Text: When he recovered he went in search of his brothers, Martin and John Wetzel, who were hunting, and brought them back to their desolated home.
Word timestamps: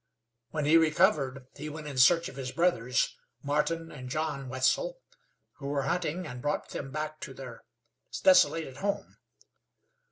When 0.49 0.65
he 0.65 0.77
recovered 0.77 1.45
he 1.55 1.69
went 1.69 1.85
in 1.85 1.99
search 1.99 2.27
of 2.27 2.35
his 2.35 2.51
brothers, 2.51 3.15
Martin 3.43 3.91
and 3.91 4.09
John 4.09 4.49
Wetzel, 4.49 4.99
who 5.57 5.67
were 5.67 5.83
hunting, 5.83 6.25
and 6.25 6.41
brought 6.41 6.69
them 6.69 6.89
back 6.89 7.19
to 7.19 7.35
their 7.35 7.61
desolated 8.23 8.77
home. 8.77 9.17